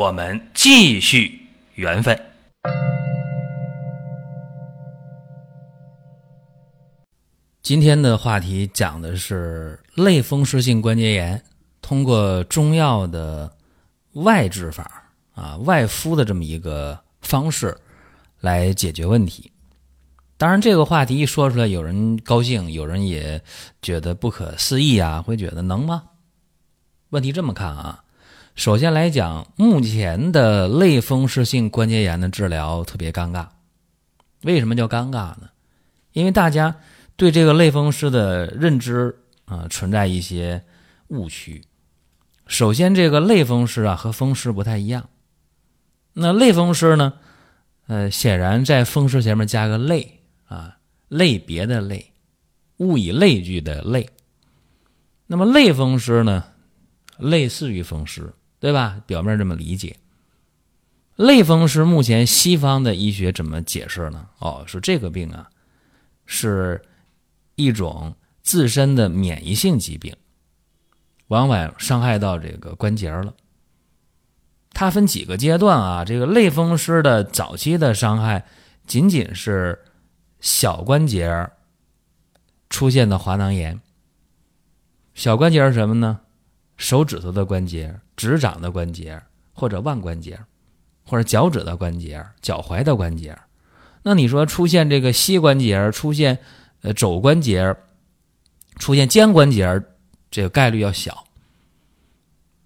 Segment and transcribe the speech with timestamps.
[0.00, 2.18] 我们继续缘分。
[7.60, 11.44] 今天的话题讲的是类风湿性关节炎，
[11.82, 13.54] 通过中药的
[14.14, 17.76] 外治法啊，外敷的这么一个方式
[18.40, 19.52] 来解决问题。
[20.38, 23.38] 当然，这个话题一说出来，有人高兴，有人也
[23.82, 26.04] 觉得不可思议啊，会觉得能吗？
[27.10, 28.02] 问题这么看啊，
[28.60, 33.48] 首先来讲，目前的类风湿性关节炎的治疗特别尴尬。
[34.42, 35.48] 为什么叫尴尬呢？
[36.12, 36.76] 因为大家。
[37.16, 40.62] 对这个类风湿的认知啊，存在一些
[41.08, 41.64] 误区。
[42.46, 45.08] 首先，这个类风湿啊和风湿不太一样。
[46.12, 47.14] 那类风湿呢，
[47.86, 50.76] 呃，显然在风湿前面加个类啊，
[51.08, 52.12] 类别的类，
[52.76, 54.06] 物以类聚的类。
[55.26, 56.44] 那么类风湿呢，
[57.16, 59.02] 类似于风湿，对吧？
[59.06, 59.96] 表面这么理解。
[61.16, 64.28] 类风湿目前西方的医学怎么解释呢？
[64.38, 65.50] 哦，说这个病啊
[66.24, 66.80] 是。
[67.56, 70.16] 一种自身的免疫性疾病，
[71.26, 73.34] 往往伤害到这个关节了。
[74.72, 76.02] 它分几个阶段啊？
[76.06, 78.46] 这个类风湿的早期的伤害，
[78.86, 79.78] 仅仅是
[80.40, 81.50] 小关节
[82.70, 83.78] 出现的滑囊炎。
[85.12, 86.20] 小关节是什么呢？
[86.78, 89.22] 手指头的关节、指掌的关节，
[89.54, 90.38] 或者腕关节，
[91.06, 93.34] 或者脚趾的关节、脚踝的关节。
[94.02, 96.38] 那你说出现这个膝关节出现？
[96.82, 97.76] 呃，肘关节
[98.76, 99.82] 出现肩关节，
[100.30, 101.24] 这个概率要小，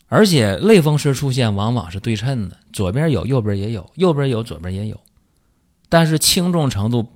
[0.07, 5.01] 而且类风湿出现往往是对称的，左边有，右边也有，右边有，左边也有，
[5.89, 7.09] 但是轻重程度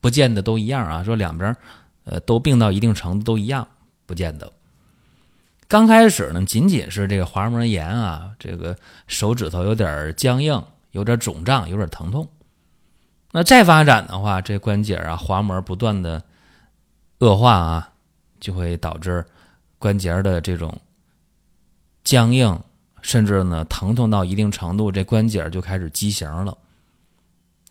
[0.00, 1.02] 不见得都一样啊。
[1.02, 1.56] 说两边
[2.04, 3.66] 呃都病到一定程度都一样，
[4.06, 4.52] 不见得。
[5.68, 10.62] 刚开始呢，仅仅是这个滑膜炎啊，这个手指头有点僵硬，
[10.92, 12.28] 有点肿胀，有点疼痛。
[13.32, 16.22] 那再发展的话，这关节啊滑膜不断的。
[17.20, 17.92] 恶化啊，
[18.40, 19.24] 就会导致
[19.78, 20.78] 关节的这种
[22.04, 22.60] 僵硬，
[23.00, 26.58] 甚至呢疼痛到一定程度，这关节就开始畸形了。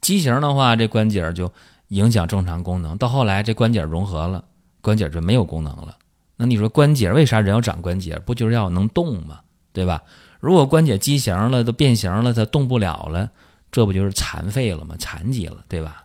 [0.02, 1.54] 畸形的话，这关节就
[1.90, 2.98] 影响正常功能。
[2.98, 4.44] 到后来，这关节融合了，
[4.82, 5.96] 关节就没有功能了。
[6.38, 8.20] 那你说关节为啥人要长关节？
[8.26, 9.40] 不就是要能动吗？
[9.72, 10.04] 对吧？
[10.40, 13.30] 如果关节畸形了，都变形了，它动不了了，
[13.72, 14.96] 这不就是残废了吗？
[15.00, 16.04] 残疾了，对吧？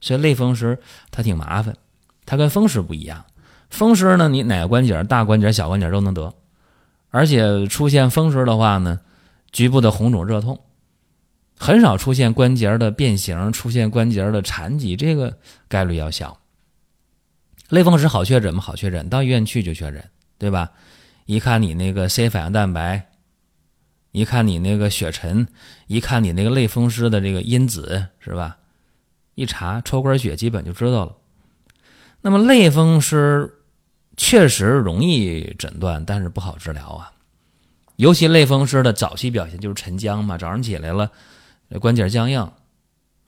[0.00, 0.78] 所以类风湿
[1.10, 1.76] 它挺麻烦。
[2.24, 3.24] 它跟风湿不一样，
[3.70, 6.32] 风湿呢，你哪个关节、大关节、小关节都能得，
[7.10, 9.00] 而且出现风湿的话呢，
[9.50, 10.60] 局部的红肿热痛，
[11.58, 15.36] 很少出现关节的变形、出现关节的残疾，这个
[15.68, 16.38] 概率要小。
[17.72, 18.60] 类风湿好确诊吗？
[18.60, 20.70] 好确诊，到医院去就确诊，对吧？
[21.24, 23.08] 一看你那个 C 反应蛋白，
[24.10, 25.48] 一看你那个血沉，
[25.86, 28.58] 一看你那个类风湿的这个因子，是吧？
[29.36, 31.16] 一查抽管血，基本就知道了。
[32.20, 33.50] 那么类风湿
[34.18, 37.10] 确实容易诊断，但是不好治疗啊。
[37.96, 41.10] 尤其类风湿的早期表现就是沉僵嘛，早上起来了，
[41.80, 42.38] 关节僵硬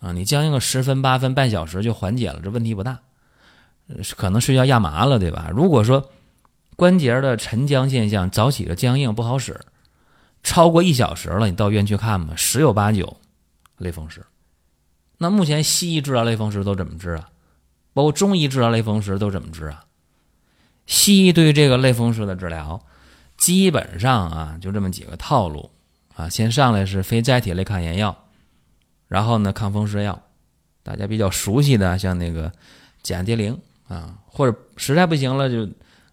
[0.01, 3.01] 啊，你僵硬个十分八分半小时就缓解了，这问题不大，
[4.17, 5.51] 可能睡觉压麻了，对吧？
[5.55, 6.11] 如果说
[6.77, 9.61] 关节的沉僵现象早起的僵硬不好使，
[10.43, 13.17] 超过一小时了，你到医院去看吧，十有八九
[13.79, 14.25] 类风湿。
[15.19, 17.29] 那目前西医治疗类风湿都怎么治啊？
[17.93, 19.85] 包括中医治疗类风湿都怎么治啊？
[20.87, 22.85] 西医对于这个类风湿的治疗，
[23.39, 25.71] 基本上啊就这么几个套路
[26.17, 26.29] 啊。
[26.29, 28.25] 先上来是非甾体类抗炎药，
[29.09, 30.21] 然后呢抗风湿药，
[30.83, 32.53] 大家比较熟悉的像那个
[33.03, 33.57] 甲蝶呤
[33.95, 35.69] 啊，或者实在不行了就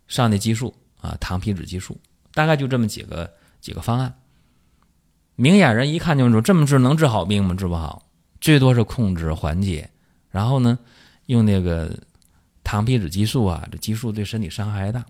[0.07, 2.00] 上那激素啊，糖皮质激素，
[2.33, 4.13] 大概就这么几个几个方案。
[5.36, 7.56] 明眼人一看就说这么治能治好病吗？
[7.56, 8.07] 治不好，
[8.39, 9.89] 最多是控制缓解，
[10.30, 10.78] 然后呢？
[11.28, 11.98] 用那个
[12.62, 15.06] 糖皮质激素啊，这激素对身体伤害还大，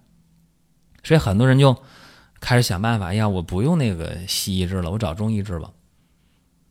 [1.03, 1.75] 所以很多人就
[2.39, 5.71] 开始想办法，呀，我不用那个西医治了，我找中医治吧。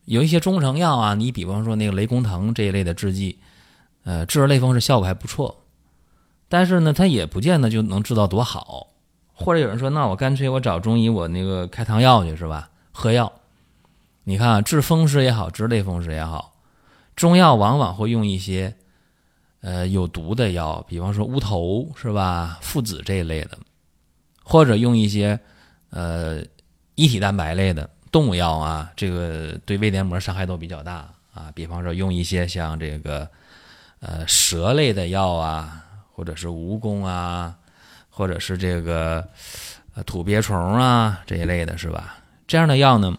[0.04, 3.40] 有一些中成药啊，你比方说那个雷公藤这一类的制剂，
[4.04, 5.59] 呃，治类风湿效果还不错，
[6.50, 8.88] 但是呢，它也不见得就能治到多好。
[9.32, 12.68] 或者有人说，那我干脆我找中医，我那个开汤药去是吧？
[12.92, 13.32] 喝药，
[14.24, 16.52] 你看啊，治风湿也好，治类风湿也好，
[17.16, 18.74] 中药往往会用一些
[19.62, 23.56] 呃有毒的药，比方说乌头是吧，附子这一类的，
[24.42, 25.40] 或者用一些
[25.88, 26.42] 呃
[26.96, 31.50] 一体蛋白类的动物药啊，这个对胃黏膜伤害都比较大啊。
[31.54, 33.26] 比方说用一些像这个
[34.00, 35.82] 呃蛇类的药啊，
[36.20, 37.56] 或者是蜈蚣啊，
[38.10, 39.26] 或者是这个
[40.04, 42.18] 土鳖虫啊这一类的是吧？
[42.46, 43.16] 这样的药呢？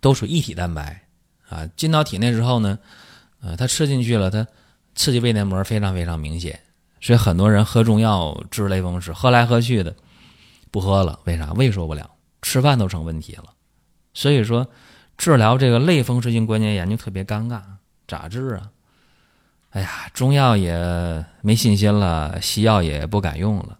[0.00, 1.02] 都属一体蛋白
[1.48, 2.76] 啊，进到体内之后呢，
[3.40, 4.44] 呃，它吃进去了，它
[4.96, 6.58] 刺激胃黏膜非常非常明显，
[7.00, 9.94] 所以很多人喝中药治类风湿，喝来喝去的
[10.72, 11.52] 不喝了，为啥？
[11.52, 12.10] 胃受不了，
[12.42, 13.44] 吃饭都成问题了。
[14.14, 14.66] 所以说，
[15.16, 17.62] 治疗这个类风湿性关节炎就特别尴尬，
[18.08, 18.68] 咋治啊？
[19.74, 20.72] 哎呀，中药也
[21.40, 23.76] 没信心了，西药也不敢用了。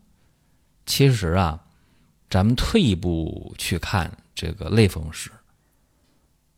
[0.87, 1.61] 其实啊，
[2.29, 5.31] 咱们退一步去看这个类风湿。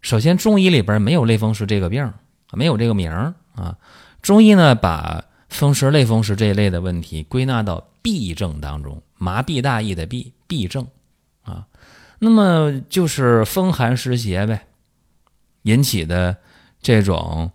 [0.01, 2.11] 首先，中医里边没有类风湿这个病，
[2.53, 3.77] 没有这个名儿啊。
[4.23, 10.87] 中医呢，把风湿、类风湿这一类的问题归纳到痹症当中，麻痹大意的痹，痹症
[11.43, 11.67] 啊。
[12.19, 14.67] 那么就是风寒湿邪呗，
[15.65, 16.35] 引起的
[16.81, 17.53] 这种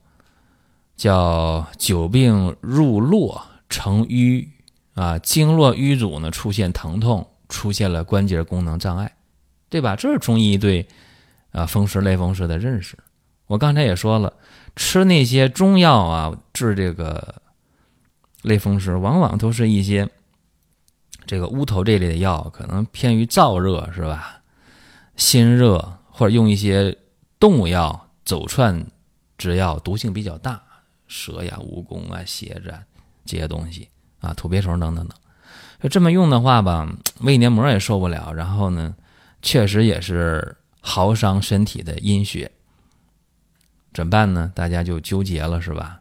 [1.02, 4.48] 叫久病入络成瘀
[4.94, 9.16] 啊，经络瘀阻呢出现疼痛，出现了关节功能障碍，
[9.68, 9.96] 对吧？
[9.96, 10.88] 这是中医对。
[11.54, 12.96] 啊，风湿类风湿的认识，
[13.48, 14.32] 我刚才也说了，
[14.76, 17.42] 吃那些中药啊，治这个
[18.44, 20.08] 类风湿，往往都是一些
[21.26, 24.44] 这个乌头这类的药，可能偏于燥热，是吧？
[25.16, 26.96] 心热或者用一些
[27.40, 28.86] 动物药、走窜
[29.36, 30.62] 之药，毒性比较大，
[31.12, 32.74] 蛇呀、蜈蚣啊、蝎子
[33.26, 33.90] 这些东西
[34.22, 35.18] 啊，土鳖虫等等等。
[35.84, 36.88] 就这么用的话吧，
[37.20, 38.96] 胃黏膜也受不了，然后呢，
[39.42, 40.56] 确实也是。
[40.84, 42.52] 耗伤身体的阴血，
[43.94, 44.52] 怎么办呢？
[44.56, 46.00] 大家就纠结了，是吧？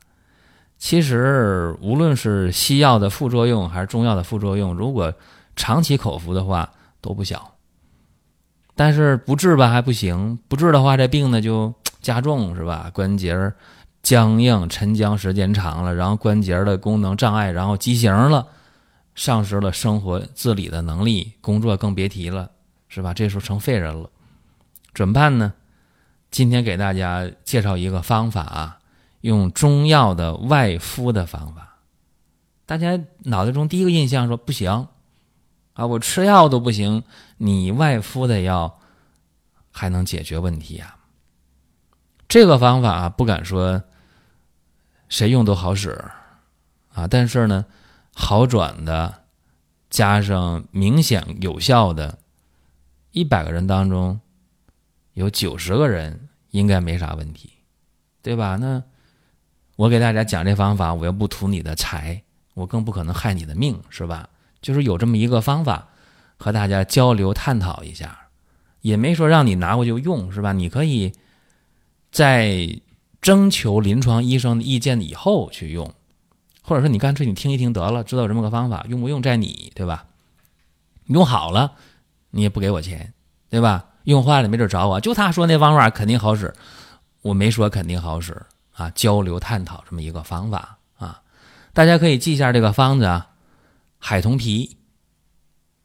[0.78, 5.12] 其实无论是西药的副作用还是中药的副作用，如果
[5.54, 6.72] 长期口服的话
[7.02, 7.58] 都不小。
[8.74, 12.90] 但是不治吧还不行，不治的话这病呢就 加重，是吧？
[12.94, 13.34] 关节
[14.02, 18.48] 僵硬沉僵时间长了，然后关节的功能障碍，然后畸形了，
[19.14, 22.50] 丧失了生活自理的能力，工作更别提了，
[22.88, 23.12] 是吧？
[23.12, 24.10] 这时候成废人了。
[24.94, 25.52] 怎么办呢？
[26.30, 28.78] 今天给大家介绍一个方法啊，
[29.20, 31.78] 用中药的外敷的方法。
[32.66, 34.88] 大家脑袋中第一个印象说不行
[35.74, 37.02] 啊，我吃药都不行，
[37.36, 38.78] 你外敷的药
[39.70, 40.96] 还能解决问题啊？
[42.28, 43.82] 这个方法啊，不敢说
[45.10, 45.90] 谁用都好使
[46.94, 47.66] 啊，但是呢，
[48.14, 49.24] 好转的
[49.90, 52.18] 加上明显有效的，
[53.10, 54.18] 一百个人当中。
[55.14, 57.52] 有九十个人应该没啥问题，
[58.22, 58.56] 对吧？
[58.56, 58.82] 那
[59.76, 62.22] 我给大家讲这方法，我又不图你的财，
[62.54, 64.30] 我更不可能害你的命，是吧？
[64.62, 65.88] 就是有这么一个方法，
[66.38, 68.28] 和大家交流探讨一下，
[68.80, 70.52] 也没说让你拿过去用，是吧？
[70.52, 71.12] 你可以
[72.12, 72.80] 在
[73.20, 75.92] 征求临床医生的意见以后去用，
[76.62, 80.06] 或者说你干脆你听一听得了，知道这么个方法，用不用在你，对吧？
[81.06, 81.72] 用好了，
[82.30, 83.12] 你也不给我钱，
[83.48, 83.86] 对吧？
[84.04, 86.54] 用坏了没准找我，就他说那方法肯定好使，
[87.20, 88.88] 我没说肯定好使啊。
[88.90, 91.20] 交流探讨这么一个方法啊，
[91.74, 93.32] 大家可以记一下这个方子啊：
[93.98, 94.78] 海桐皮、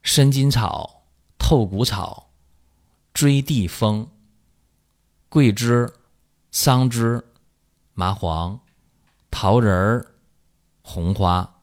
[0.03, 1.03] 参筋草、
[1.37, 2.29] 透骨草、
[3.13, 4.07] 锥地风、
[5.27, 5.91] 桂枝、
[6.57, 7.21] 桑枝、
[7.93, 8.61] 麻黄、
[9.29, 10.15] 桃仁儿、
[10.81, 11.61] 红花、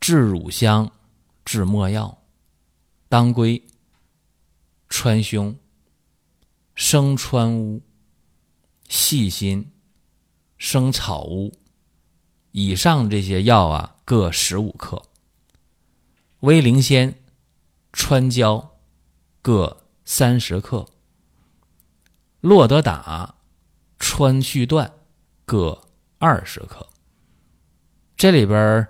[0.00, 0.90] 治乳香、
[1.44, 2.22] 治没药、
[3.10, 3.62] 当归。
[4.88, 5.58] 川芎、
[6.74, 7.82] 生川乌、
[8.88, 9.70] 细辛、
[10.56, 11.52] 生草乌，
[12.52, 15.02] 以上这些药啊，各十五克；
[16.40, 17.22] 威灵仙、
[17.92, 18.78] 川椒
[19.42, 20.86] 各三十克；
[22.40, 23.34] 洛德达、
[23.98, 24.90] 川续断
[25.44, 25.82] 各
[26.18, 26.86] 二十克。
[28.16, 28.86] 这里边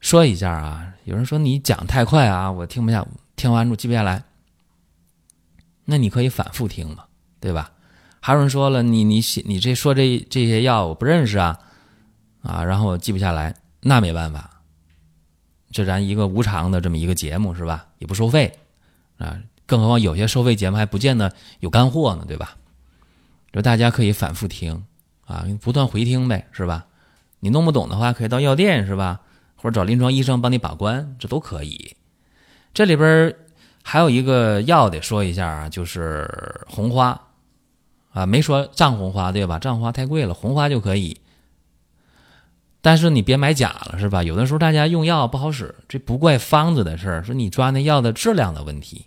[0.00, 4.22] 说一下啊，有人说你讲太快啊，我听不下，听完之后记不下来。
[5.84, 7.04] 那你可以反复听嘛，
[7.40, 7.72] 对吧？
[8.20, 11.58] 还有人说了，你你你这说这这些药我不认识啊，
[12.42, 14.62] 啊，然后我记不下来，那没办法，
[15.70, 17.86] 这咱一个无偿的这么一个节目是吧？
[17.98, 18.58] 也不收费
[19.16, 22.56] 啊，更何况有些收费节目还不见得有干货呢，对吧？
[23.52, 24.84] 就大家可以反复听
[25.26, 26.86] 啊，不断回听呗，是吧？
[27.40, 29.20] 你弄不懂的话，可以到药店是吧？
[29.56, 31.96] 或者找临床医生帮你把关，这都可以。
[32.72, 33.34] 这里边。
[33.80, 36.28] 还有一个药得说一下啊，就是
[36.66, 37.18] 红花
[38.12, 39.58] 啊，没说藏红花对吧？
[39.58, 41.18] 藏红花太贵了，红花就可以。
[42.82, 44.22] 但是你别买假了，是吧？
[44.22, 49.06] 有的时候大家用药不好使，这不怪方子的事儿，说你抓那药的质量的问题。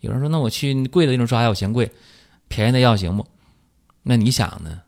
[0.00, 1.90] 有人说，那我去贵的那种抓药嫌贵，
[2.48, 3.26] 便宜的药行不？
[4.10, 4.80] 那你想呢？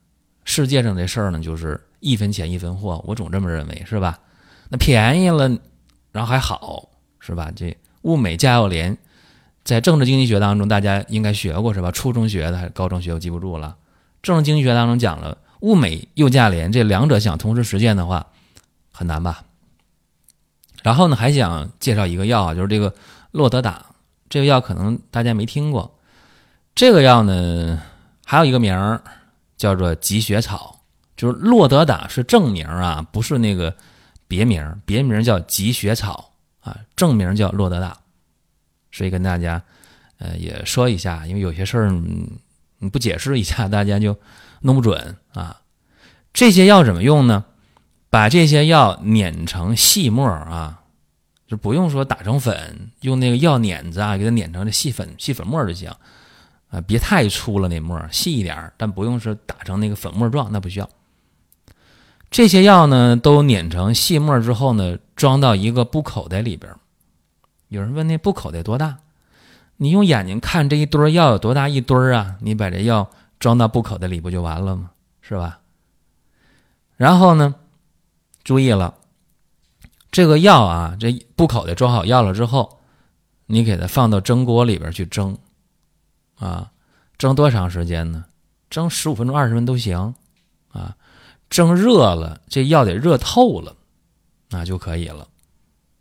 [0.47, 4.19] 世界上这事儿呢，就是一分钱一分货，我总这么认为，是吧？
[4.71, 5.47] 那便宜了，
[6.11, 7.53] 然后还好，是吧？
[7.55, 8.97] 这物美价又廉，
[9.63, 11.93] 在政治经济学当中，大家应该学过，是吧？
[11.93, 13.77] 初中学的还是高中学，我记不住了。
[14.23, 15.37] 政治经济学当中讲了。
[15.61, 18.29] 物美又价廉，这两者想同时实现的话，
[18.91, 19.45] 很难吧？
[20.83, 22.95] 然后呢，还想介绍一个药啊，就是这个
[23.33, 23.85] 洛德达。
[24.31, 25.99] 这个药可能大家没听过。
[26.75, 27.83] 这个药呢，
[28.31, 29.03] 还有一个名儿
[29.57, 30.85] 叫做积雪草，
[31.17, 33.75] 就是洛德达是正名啊，不是那个
[34.29, 37.99] 别名，别名叫积雪草啊，正名叫洛德达。
[38.93, 39.61] 所以跟大家
[40.19, 41.91] 呃也说一下，因为有些事儿
[42.79, 44.17] 你不解释一下，大家就。
[44.63, 45.63] 弄不准啊！
[46.35, 47.47] 这些药怎么用呢？
[48.11, 50.83] 把这些药碾成细末啊，
[51.49, 55.91] 就不用说打成粉，用那个药碾子啊，给它碾成这细粉、细粉末就行
[56.71, 56.81] 啊。
[56.81, 60.89] 别太粗了，那沫细一点但不用是打成那个粉末状，那不需要。
[62.31, 66.73] 这些药呢，都碾成细末之后呢，装到一个布口袋里边。
[67.69, 68.99] 有人问那布口袋多大？
[69.77, 72.37] 你用眼睛看这一堆药有多大一堆啊？
[72.41, 73.11] 你把这药。
[73.39, 74.91] 装到布口袋里不就完了吗？
[75.23, 75.61] 是吧？
[76.99, 77.55] 然后呢，
[78.45, 78.97] 注意了，
[80.11, 82.81] 这个药啊，这布口袋装好药了之后，
[83.47, 85.39] 你给它放到蒸锅里边去蒸，
[86.41, 86.73] 啊，
[87.17, 88.25] 蒸多长时间呢？
[88.69, 90.15] 蒸十五分钟、二十分钟都行，
[90.73, 90.97] 啊，
[91.49, 93.77] 蒸热了，这药得热透了，
[94.49, 95.29] 那就可以了。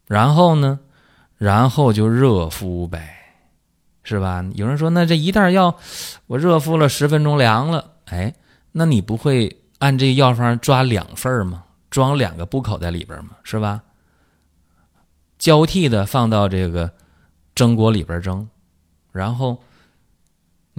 [0.07, 0.79] 然后呢，
[1.37, 3.17] 然后就热敷呗。
[4.01, 4.43] 是吧？
[4.55, 5.77] 有人说，那这一袋药，
[6.25, 8.33] 我热敷了十分钟凉了，哎，
[8.71, 11.65] 那你不会按这药方抓两份吗？
[11.91, 13.31] 装两个布口袋里边吗？
[13.43, 13.83] 是吧？
[15.37, 16.91] 交替的放到这个
[17.53, 18.49] 蒸锅里边蒸，
[19.11, 19.61] 然后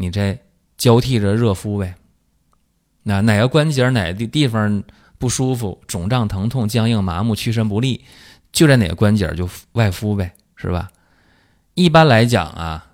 [0.00, 0.40] 你再
[0.78, 1.94] 交替着热敷呗。
[3.02, 4.82] 那哪个关节哪个地地方
[5.18, 8.02] 不舒服、肿胀、疼痛、僵硬、麻木、屈伸不利，
[8.50, 10.90] 就在哪个关节就外敷呗，是吧？
[11.74, 12.86] 一般来讲啊。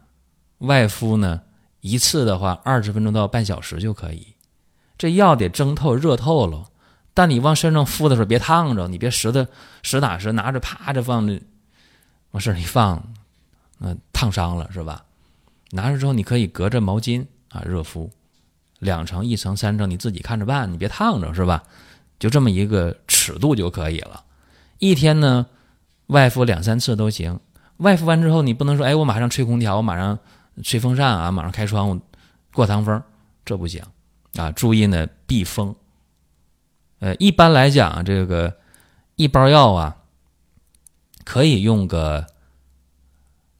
[0.59, 1.43] 外敷呢，
[1.81, 4.35] 一次的话，二十分钟到半小时就可以。
[4.99, 6.65] 这药得蒸透、热透了，
[7.15, 9.47] 但你往身上敷的时候别烫着，你别实的
[9.83, 11.41] 实打实拿着趴着放着，
[12.33, 13.15] 往身上一放，
[13.79, 15.05] 那烫伤了是吧？
[15.71, 18.11] 拿着之后你可以隔着毛巾啊热敷，
[18.79, 21.63] 两层、一层、三层，你自己看着办，你别烫着是吧？
[22.19, 24.25] 就这么一个尺度就可以了。
[24.79, 25.47] 一天呢，
[26.07, 27.41] 外敷两三次都行。
[27.79, 30.19] 外敷完之后，你不能说，哎，我马上吹空调，我马上。
[30.63, 32.01] 吹风扇啊，马上开窗户
[32.51, 33.03] 过堂风，
[33.45, 33.85] 这不行
[34.37, 34.51] 啊！
[34.53, 35.77] 注意呢，避风。
[36.99, 38.57] 呃，一般来讲，这个
[39.17, 39.99] 一包药啊，
[41.27, 42.27] 可以用个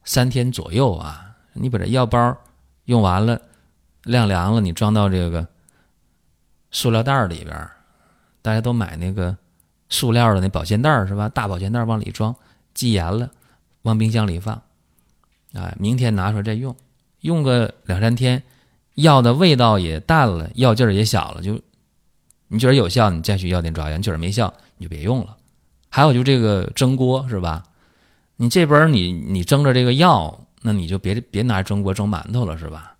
[0.05, 1.26] 三天左右啊。
[1.59, 2.37] 你把这药包
[2.85, 3.41] 用完了，
[4.03, 5.47] 晾凉了，你装到这个
[6.71, 7.69] 塑料袋里边
[8.41, 9.35] 大家都买那个
[9.89, 11.27] 塑料的那保鲜袋是吧？
[11.29, 12.35] 大保鲜袋往里装，
[12.73, 13.29] 系严了，
[13.81, 14.61] 往冰箱里放。
[15.53, 16.75] 啊，明天拿出来再用。
[17.21, 18.43] 用个两三天，
[18.95, 21.59] 药的味道也淡了，药劲儿也小了，就
[22.47, 25.35] 你觉得有效，你再去药店抓药；你觉得没效，你就别用了。
[25.89, 27.63] 还有就这个蒸锅是吧？
[28.35, 32.95] 你这边你你蒸着这个药，那你就别别拿蒸锅蒸馒头了是吧？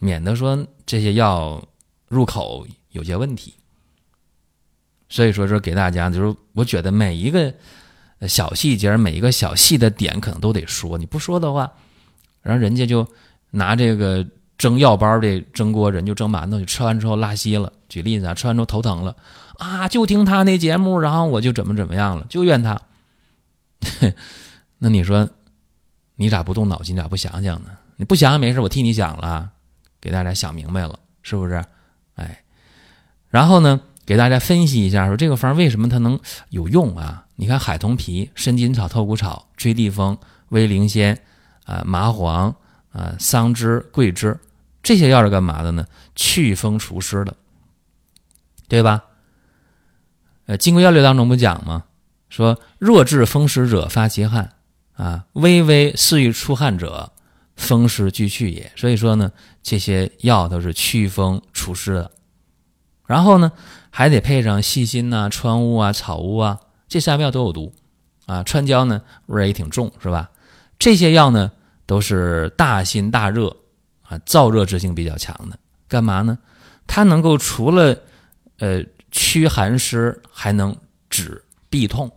[0.00, 1.62] 免得说这些药
[2.08, 3.54] 入口有些问题。
[5.08, 7.52] 所以说说给大家，就是我觉得每一个
[8.28, 10.98] 小细节，每一个小细的点，可能都得说。
[10.98, 11.72] 你不说的话。
[12.42, 13.06] 然后人家就
[13.50, 14.26] 拿这个
[14.58, 17.72] 蒸药包的蒸锅，人就蒸馒头，就吃完之后拉稀了。
[17.88, 19.16] 举例子啊，吃完之后头疼了
[19.56, 22.78] 啊，就听他那节目，然后我就怎么怎么样了，就怨他。
[24.78, 25.28] 那你说
[26.20, 27.70] 你咋不动脑筋，咋不想想呢？
[27.96, 29.50] 你不想想没事，我替你想了，
[30.00, 31.64] 给大家想明白了，是不是？
[32.16, 32.42] 哎，
[33.28, 36.18] 然后呢，给大家分析一下，说这个方为什么它能
[36.50, 37.26] 有用啊？
[37.36, 41.22] 你看海桐皮、伸筋草、透骨草、吹地风、威灵仙。
[41.64, 42.56] 啊，麻黄
[42.92, 44.40] 啊，桑枝、桂枝，
[44.82, 45.84] 这些药是干嘛的呢？
[46.16, 47.36] 祛风除湿的，
[48.68, 49.04] 对吧？
[50.46, 51.84] 呃，《金匮要略》当中不讲吗？
[52.30, 54.54] 说弱治风湿者发其汗
[54.98, 57.12] 啊，微微似欲出汗者，
[57.56, 58.70] 风湿俱去也。
[58.76, 62.10] 所以说呢，这些药都是祛风除湿的。
[63.06, 63.52] 然后呢，
[63.90, 67.72] 还得配上细辛呐、川乌啊、草乌啊，这三味药都有毒
[68.26, 68.42] 啊。
[68.42, 70.30] 川椒呢，味儿也挺重，是吧？
[70.78, 71.52] 这些药呢？
[71.86, 73.56] 都是大辛大热
[74.02, 75.58] 啊，燥热之性比较强的。
[75.88, 76.36] 干嘛呢？
[76.86, 77.96] 它能够除了
[78.58, 80.76] 呃驱寒湿，还能
[81.08, 82.12] 止痹痛。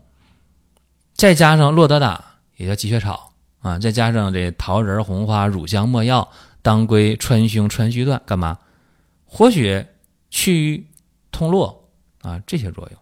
[1.14, 2.31] 再加上洛德达，
[2.62, 8.60] 也叫积雪草啊，再加上这桃仁、红花、乳香、没药、当归、川芎、川续断，干嘛？
[9.26, 9.96] 活血、
[10.30, 10.88] 祛瘀、
[11.32, 11.90] 通络
[12.22, 13.00] 啊，这些作用。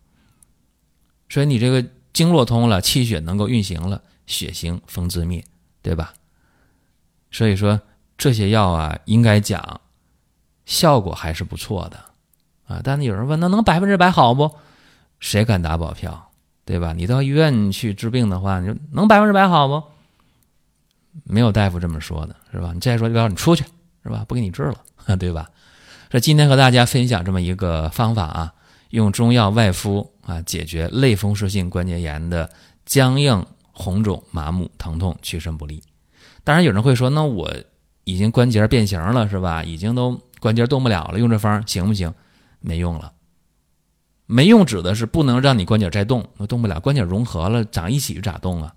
[1.28, 5.44] 所以你这个经络通了，气血能够运行了，血行风自灭，
[5.82, 6.14] 对吧？
[7.32, 7.82] 所以说
[8.18, 9.82] 这些药啊，应该讲
[10.66, 11.98] 效果还是不错的
[12.66, 12.82] 啊。
[12.84, 14.56] 但是有人问，那能百分之百好不？
[15.20, 16.29] 谁敢打保票，
[16.70, 16.94] 对吧？
[16.94, 19.82] 你到医院去治病的话，你说能百分之百好不？
[21.24, 22.74] 没有大夫这么说的，是吧？
[22.76, 23.64] 你再说就告诉你出去，
[24.04, 24.24] 是吧？
[24.28, 24.78] 不给你治了，
[25.18, 25.50] 对吧？
[26.12, 28.54] 这今天和大家分享这么一个方法啊，
[28.92, 32.48] 用中药外敷啊，解决类风湿性关节炎的
[32.86, 35.82] 僵硬、红肿、麻木、疼痛、屈伸不利。
[36.44, 37.52] 当然有人会说，那我
[38.04, 39.64] 已经关节变形了，是吧？
[39.64, 42.14] 已经都关节动不了了，用这方行不行？
[42.60, 43.12] 没用了。
[44.32, 48.76] 没用指的是不能让你关节再动，那动不了，关节融合了长一起咋动啊？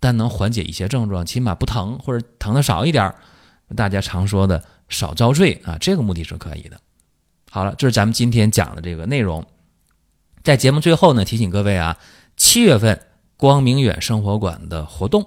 [0.00, 3.14] 但能缓解一些症状，起码不疼或者疼的少一点
[3.76, 6.80] 大家常说的少遭罪啊，这个目的是可以的。
[7.48, 9.46] 好了，这是咱们今天讲的这个内容。
[10.42, 11.96] 在节目最后呢，提醒各位啊，
[12.36, 13.00] 七月份
[13.36, 15.24] 光明远生活馆的活动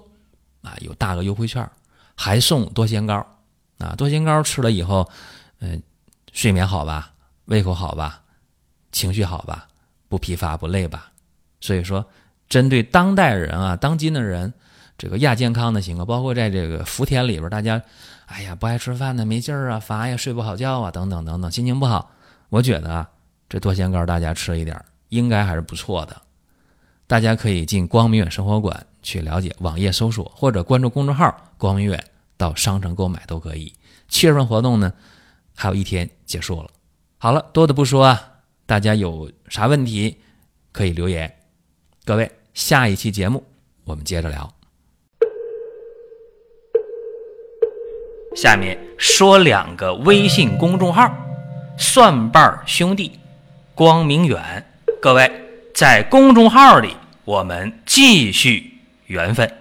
[0.60, 1.66] 啊，有大额优惠券。
[2.14, 3.26] 还送多仙膏
[3.78, 3.94] 啊！
[3.96, 5.08] 多仙膏吃了以后，
[5.60, 5.82] 嗯，
[6.32, 7.12] 睡眠好吧，
[7.46, 8.21] 胃口好吧，
[8.92, 9.66] 情绪好吧，
[10.08, 11.10] 不疲乏不累吧？
[11.60, 12.06] 所以说，
[12.48, 14.52] 针对当代人啊，当今的人，
[14.96, 17.82] 这个亚健康的情况，包括在这个福田里边，大家，
[18.26, 22.10] 哎呀，不爱吃饭呢，没劲儿啊，乏呀，睡不好觉啊，等等等等，心情不好，
[22.50, 23.08] 我觉得啊，
[23.48, 26.22] 这多仙膏大家吃一点，应该还是不错的。
[27.06, 28.86] 大家可以进光明远生活馆。
[29.04, 32.04] 去了解网页搜索或者关注公众号“光明远”，
[32.38, 33.74] 到商城购买都可以。
[34.06, 34.92] 七月份活动呢，
[35.56, 36.70] 还有一天结束了。
[37.18, 38.31] 好了，多的不说啊，
[38.72, 40.16] 大家有啥问题
[40.72, 41.30] 可以留言。
[42.06, 43.44] 各位，下一期节目
[43.84, 44.50] 我们接着聊。
[48.34, 51.14] 下面说两个微信公众号：
[51.76, 53.20] 蒜瓣兄弟、
[53.74, 54.66] 光明远。
[55.02, 55.30] 各位
[55.74, 56.96] 在公众号里，
[57.26, 58.72] 我们继续。
[59.04, 59.52] 缘分。